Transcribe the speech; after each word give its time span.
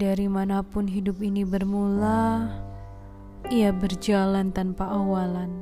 Dari 0.00 0.32
mana 0.32 0.64
pun 0.64 0.88
hidup 0.88 1.20
ini 1.20 1.44
bermula, 1.44 2.48
ia 3.52 3.68
berjalan 3.68 4.48
tanpa 4.48 4.88
awalan 4.88 5.52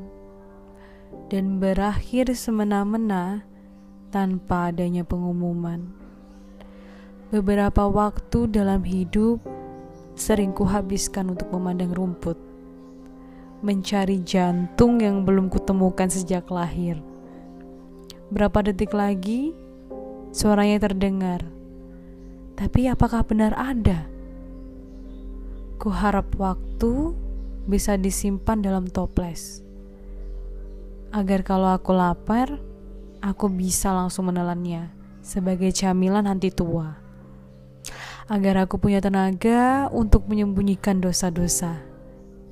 dan 1.26 1.58
berakhir 1.58 2.30
semena-mena 2.38 3.43
tanpa 4.14 4.70
adanya 4.70 5.02
pengumuman. 5.02 5.90
Beberapa 7.34 7.90
waktu 7.90 8.46
dalam 8.46 8.86
hidup 8.86 9.43
sering 10.14 10.55
kuhabiskan 10.55 11.34
untuk 11.34 11.50
memandang 11.50 11.91
rumput, 11.91 12.39
mencari 13.59 14.23
jantung 14.23 15.02
yang 15.02 15.27
belum 15.27 15.50
kutemukan 15.50 16.07
sejak 16.07 16.46
lahir. 16.46 17.02
Berapa 18.30 18.70
detik 18.70 18.94
lagi, 18.94 19.50
suaranya 20.30 20.86
terdengar. 20.86 21.43
Tapi 22.54 22.86
apakah 22.86 23.26
benar 23.26 23.50
ada? 23.58 24.18
Ku 25.79 25.95
harap 25.95 26.35
waktu 26.35 27.14
bisa 27.71 27.95
disimpan 27.95 28.59
dalam 28.59 28.91
toples. 28.91 29.63
Agar 31.14 31.46
kalau 31.46 31.71
aku 31.71 31.95
lapar, 31.95 32.59
aku 33.23 33.47
bisa 33.47 33.95
langsung 33.95 34.27
menelannya 34.28 34.91
sebagai 35.23 35.70
camilan 35.70 36.27
anti 36.27 36.51
tua. 36.51 36.98
Agar 38.28 38.67
aku 38.67 38.77
punya 38.77 39.01
tenaga 39.01 39.89
untuk 39.89 40.28
menyembunyikan 40.28 41.01
dosa-dosa 41.01 41.81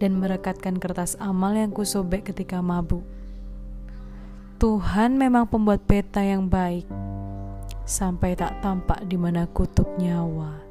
dan 0.01 0.17
merekatkan 0.17 0.81
kertas 0.81 1.17
amal 1.21 1.53
yang 1.53 1.73
kusobek 1.73 2.33
ketika 2.33 2.61
mabuk. 2.65 3.05
Tuhan 4.57 5.21
memang 5.21 5.51
pembuat 5.53 5.85
peta 5.85 6.25
yang 6.25 6.49
baik 6.49 6.89
sampai 7.85 8.33
tak 8.35 8.57
tampak 8.65 9.05
di 9.05 9.21
mana 9.21 9.45
kutub 9.53 9.85
nyawa. 10.01 10.66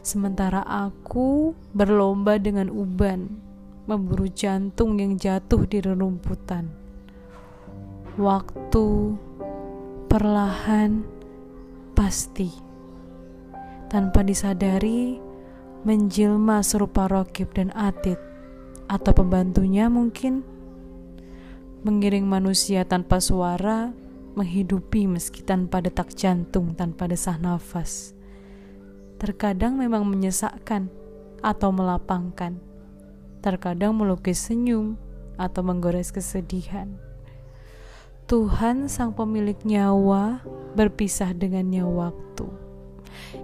Sementara 0.00 0.64
aku 0.64 1.52
berlomba 1.76 2.40
dengan 2.40 2.72
uban, 2.72 3.28
memburu 3.84 4.32
jantung 4.32 4.96
yang 4.96 5.20
jatuh 5.20 5.68
di 5.68 5.84
rerumputan. 5.84 6.72
Waktu 8.16 8.86
perlahan 10.08 11.04
pasti 11.92 12.48
tanpa 13.92 14.24
disadari 14.24 15.20
menjelma 15.84 16.64
serupa 16.64 17.08
Rokib 17.08 17.52
dan 17.52 17.68
Atit 17.76 18.16
atau 18.88 19.12
pembantunya 19.14 19.86
mungkin 19.92 20.42
mengiring 21.84 22.24
manusia 22.28 22.84
tanpa 22.84 23.20
suara 23.20 23.92
menghidupi 24.36 25.08
meski 25.08 25.42
tanpa 25.42 25.80
detak 25.80 26.12
jantung 26.12 26.76
tanpa 26.76 27.08
desah 27.08 27.40
nafas 27.40 28.12
terkadang 29.20 29.76
memang 29.76 30.08
menyesakkan 30.08 30.88
atau 31.44 31.68
melapangkan, 31.68 32.56
terkadang 33.44 33.92
melukis 33.92 34.40
senyum 34.48 34.96
atau 35.36 35.60
menggores 35.60 36.08
kesedihan. 36.08 36.96
Tuhan, 38.24 38.88
Sang 38.88 39.12
Pemilik 39.12 39.58
nyawa, 39.66 40.40
berpisah 40.72 41.36
dengannya 41.36 41.84
waktu 41.84 42.48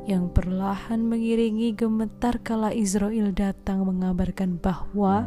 yang 0.06 0.30
perlahan 0.30 1.02
mengiringi 1.02 1.74
gemetar 1.74 2.38
kala 2.38 2.70
Israel 2.70 3.34
datang 3.34 3.82
mengabarkan 3.84 4.56
bahwa 4.62 5.26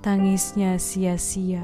tangisnya 0.00 0.80
sia-sia. 0.80 1.62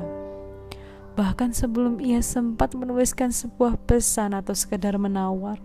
Bahkan 1.14 1.54
sebelum 1.56 2.02
ia 2.02 2.20
sempat 2.20 2.76
menuliskan 2.76 3.30
sebuah 3.32 3.80
pesan 3.88 4.36
atau 4.36 4.52
sekadar 4.52 5.00
menawar, 5.00 5.62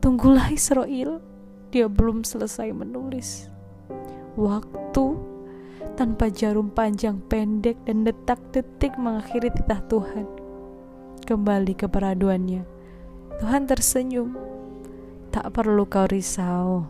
tunggulah 0.00 0.48
Israel, 0.54 1.20
dia 1.70 1.86
belum 1.90 2.22
selesai 2.22 2.70
menulis. 2.72 3.50
Waktu 4.36 5.16
tanpa 5.96 6.28
jarum 6.28 6.68
panjang 6.68 7.18
pendek 7.26 7.80
dan 7.88 8.04
detak-detik 8.04 8.94
mengakhiri 9.00 9.48
titah 9.48 9.80
Tuhan. 9.88 10.28
Kembali 11.24 11.72
ke 11.74 11.88
peraduannya. 11.88 12.62
Tuhan 13.40 13.64
tersenyum. 13.64 14.36
Tak 15.32 15.56
perlu 15.56 15.88
kau 15.88 16.04
risau. 16.08 16.88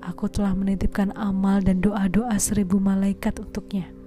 Aku 0.00 0.32
telah 0.32 0.56
menitipkan 0.56 1.12
amal 1.14 1.60
dan 1.60 1.84
doa-doa 1.84 2.34
seribu 2.40 2.80
malaikat 2.80 3.36
untuknya. 3.38 3.99